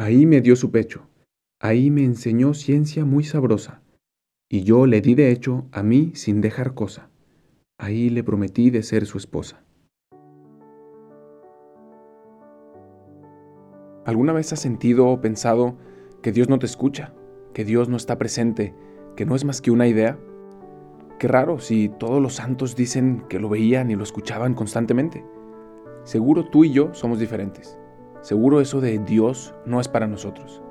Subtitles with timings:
[0.00, 1.10] Ahí me dio su pecho,
[1.60, 3.82] ahí me enseñó ciencia muy sabrosa,
[4.48, 7.10] y yo le di de hecho a mí sin dejar cosa.
[7.78, 9.62] Ahí le prometí de ser su esposa.
[14.06, 15.76] ¿Alguna vez has sentido o pensado
[16.22, 17.12] que Dios no te escucha,
[17.52, 18.74] que Dios no está presente,
[19.16, 20.18] que no es más que una idea?
[21.18, 25.22] Qué raro si todos los santos dicen que lo veían y lo escuchaban constantemente.
[26.04, 27.79] Seguro tú y yo somos diferentes.
[28.22, 30.62] Seguro eso de Dios no es para nosotros.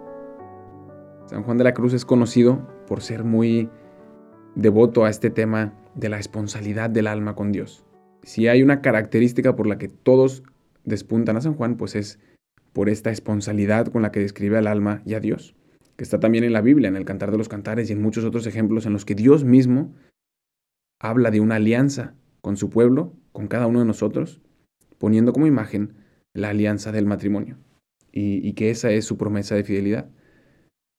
[1.26, 3.70] San Juan de la Cruz es conocido por ser muy
[4.56, 7.86] devoto a este tema de la responsabilidad del alma con Dios.
[8.22, 10.44] Si hay una característica por la que todos
[10.84, 12.20] despuntan a San Juan, pues es
[12.72, 15.56] por esta responsabilidad con la que describe al alma y a Dios,
[15.96, 18.26] que está también en la Biblia, en el Cantar de los Cantares y en muchos
[18.26, 19.96] otros ejemplos en los que Dios mismo
[21.00, 24.42] habla de una alianza con su pueblo, con cada uno de nosotros,
[25.00, 25.96] poniendo como imagen
[26.40, 27.58] la alianza del matrimonio
[28.12, 30.10] y, que esa es su promesa de fidelidad.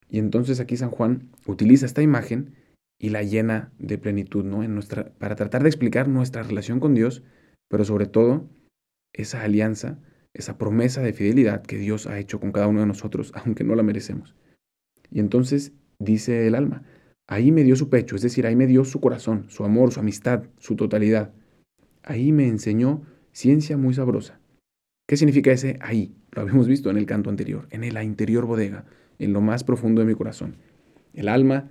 [0.09, 2.55] Y entonces aquí San Juan utiliza esta imagen
[2.99, 4.63] y la llena de plenitud, ¿no?
[4.63, 7.23] En nuestra, para tratar de explicar nuestra relación con Dios,
[7.69, 8.49] pero sobre todo
[9.13, 9.99] esa alianza,
[10.35, 13.75] esa promesa de fidelidad que Dios ha hecho con cada uno de nosotros, aunque no
[13.75, 14.35] la merecemos.
[15.11, 16.85] Y entonces dice el alma,
[17.27, 20.01] ahí me dio su pecho, es decir, ahí me dio su corazón, su amor, su
[20.01, 21.33] amistad, su totalidad.
[22.03, 24.41] Ahí me enseñó ciencia muy sabrosa.
[25.11, 26.15] ¿Qué significa ese ahí?
[26.31, 28.85] Lo habíamos visto en el canto anterior, en la interior bodega,
[29.19, 30.59] en lo más profundo de mi corazón.
[31.15, 31.69] El alma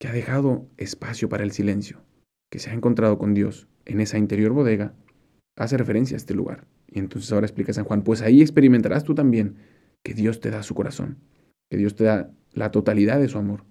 [0.00, 2.00] que ha dejado espacio para el silencio,
[2.50, 4.94] que se ha encontrado con Dios en esa interior bodega,
[5.58, 6.66] hace referencia a este lugar.
[6.86, 9.56] Y entonces ahora explica San Juan, pues ahí experimentarás tú también
[10.02, 11.18] que Dios te da su corazón,
[11.70, 13.66] que Dios te da la totalidad de su amor.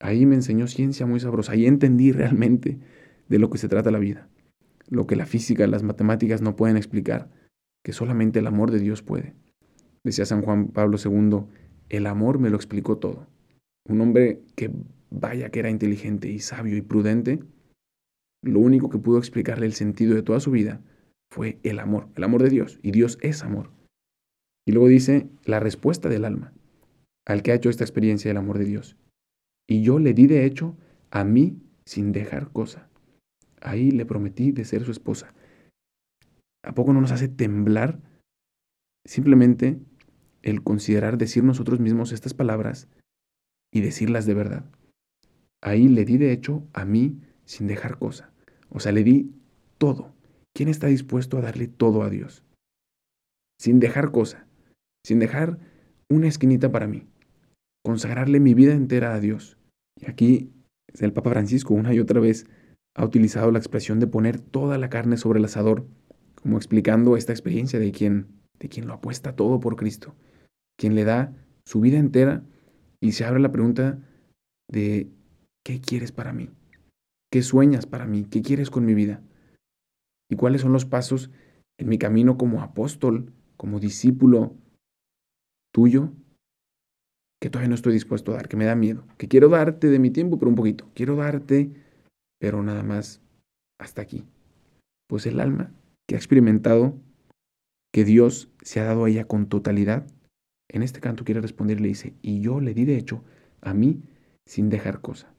[0.00, 2.80] Ahí me enseñó ciencia muy sabrosa, ahí entendí realmente
[3.28, 4.28] de lo que se trata la vida,
[4.88, 7.43] lo que la física, las matemáticas no pueden explicar
[7.84, 9.34] que solamente el amor de Dios puede.
[10.02, 11.44] Decía San Juan Pablo II,
[11.90, 13.26] el amor me lo explicó todo.
[13.88, 14.70] Un hombre que
[15.10, 17.40] vaya que era inteligente y sabio y prudente,
[18.42, 20.80] lo único que pudo explicarle el sentido de toda su vida
[21.30, 22.80] fue el amor, el amor de Dios.
[22.82, 23.70] Y Dios es amor.
[24.66, 26.52] Y luego dice la respuesta del alma
[27.26, 28.96] al que ha hecho esta experiencia del amor de Dios.
[29.66, 30.76] Y yo le di de hecho
[31.10, 32.88] a mí sin dejar cosa.
[33.60, 35.32] Ahí le prometí de ser su esposa.
[36.64, 38.00] ¿A poco no nos hace temblar
[39.06, 39.78] simplemente
[40.42, 42.88] el considerar decir nosotros mismos estas palabras
[43.72, 44.64] y decirlas de verdad?
[45.62, 48.32] Ahí le di de hecho a mí sin dejar cosa.
[48.70, 49.32] O sea, le di
[49.78, 50.14] todo.
[50.54, 52.44] ¿Quién está dispuesto a darle todo a Dios?
[53.60, 54.46] Sin dejar cosa,
[55.04, 55.58] sin dejar
[56.10, 57.06] una esquinita para mí.
[57.84, 59.58] Consagrarle mi vida entera a Dios.
[60.00, 60.52] Y aquí
[61.00, 62.46] el Papa Francisco una y otra vez
[62.96, 65.86] ha utilizado la expresión de poner toda la carne sobre el asador
[66.44, 68.28] como explicando esta experiencia de quien,
[68.58, 70.14] de lo apuesta todo por Cristo,
[70.78, 71.34] quien le da
[71.64, 72.44] su vida entera
[73.00, 73.98] y se abre la pregunta
[74.70, 75.08] de
[75.64, 76.50] ¿qué quieres para mí?
[77.32, 78.26] ¿Qué sueñas para mí?
[78.26, 79.22] ¿Qué quieres con mi vida?
[80.30, 81.30] ¿Y cuáles son los pasos
[81.80, 84.54] en mi camino como apóstol, como discípulo
[85.72, 86.12] tuyo,
[87.40, 89.98] que todavía no estoy dispuesto a dar, que me da miedo, que quiero darte de
[89.98, 91.70] mi tiempo, pero un poquito, quiero darte,
[92.38, 93.22] pero nada más
[93.80, 94.26] hasta aquí.
[95.08, 95.72] Pues el alma
[96.06, 96.98] que ha experimentado
[97.92, 100.06] que Dios se ha dado a ella con totalidad,
[100.68, 103.22] en este canto quiere responder y le dice, y yo le di de hecho
[103.60, 104.02] a mí
[104.46, 105.32] sin dejar cosa.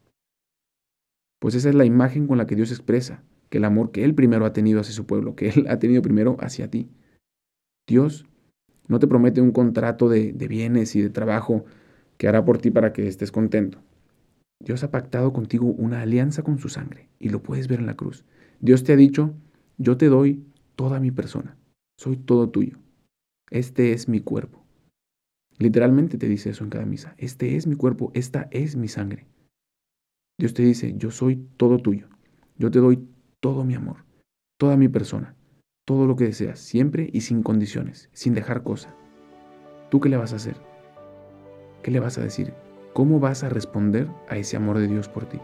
[1.40, 4.16] Pues esa es la imagen con la que Dios expresa que el amor que Él
[4.16, 6.90] primero ha tenido hacia su pueblo, que Él ha tenido primero hacia ti.
[7.88, 8.26] Dios
[8.88, 11.66] no te promete un contrato de, de bienes y de trabajo
[12.18, 13.80] que hará por ti para que estés contento.
[14.64, 17.96] Dios ha pactado contigo una alianza con su sangre y lo puedes ver en la
[17.96, 18.24] cruz.
[18.62, 19.34] Dios te ha dicho,
[19.78, 21.58] yo te doy toda mi persona,
[21.98, 22.78] soy todo tuyo.
[23.50, 24.64] Este es mi cuerpo.
[25.58, 27.16] Literalmente te dice eso en cada misa.
[27.18, 29.28] Este es mi cuerpo, esta es mi sangre.
[30.38, 32.10] Dios te dice, yo soy todo tuyo.
[32.58, 33.08] Yo te doy
[33.40, 34.06] todo mi amor,
[34.58, 35.36] toda mi persona,
[35.86, 38.94] todo lo que deseas, siempre y sin condiciones, sin dejar cosa.
[39.90, 40.58] ¿Tú qué le vas a hacer?
[41.84, 42.54] ¿Qué le vas a decir?
[42.94, 45.40] ¿Cómo vas a responder a ese amor de Dios por ti?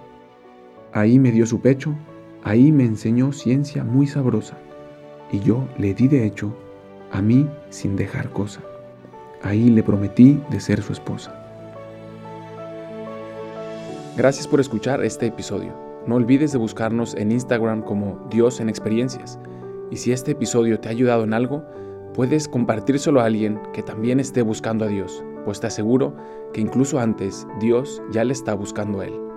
[0.94, 1.96] Ahí me dio su pecho,
[2.44, 4.58] ahí me enseñó ciencia muy sabrosa
[5.32, 6.54] y yo le di de hecho
[7.12, 8.62] a mí sin dejar cosa.
[9.42, 11.38] Ahí le prometí de ser su esposa.
[14.18, 15.74] Gracias por escuchar este episodio.
[16.06, 19.40] No olvides de buscarnos en Instagram como Dios en Experiencias.
[19.90, 21.64] Y si este episodio te ha ayudado en algo,
[22.14, 26.16] puedes compartírselo a alguien que también esté buscando a Dios, pues te aseguro
[26.54, 29.31] que incluso antes Dios ya le está buscando a él.